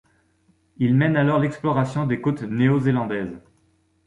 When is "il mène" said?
0.77-1.15